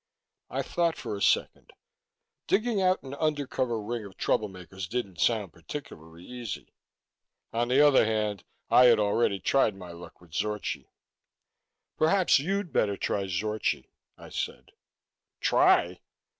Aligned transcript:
I 0.49 0.63
thought 0.63 0.97
for 0.97 1.15
a 1.15 1.21
second. 1.21 1.73
Digging 2.47 2.81
out 2.81 3.03
an 3.03 3.13
undercover 3.13 3.79
ring 3.79 4.03
of 4.03 4.17
troublemakers 4.17 4.89
didn't 4.89 5.21
sound 5.21 5.53
particularly 5.53 6.25
easy. 6.25 6.73
On 7.53 7.67
the 7.67 7.85
other 7.87 8.03
hand, 8.03 8.43
I 8.71 8.85
had 8.85 8.97
already 8.97 9.39
tried 9.39 9.75
my 9.75 9.91
luck 9.91 10.19
with 10.19 10.31
Zorchi. 10.31 10.87
"Perhaps 11.99 12.39
you'd 12.39 12.73
better 12.73 12.97
try 12.97 13.27
Zorchi," 13.27 13.91
I 14.17 14.29
said. 14.29 14.71
"Try?" 15.39 15.99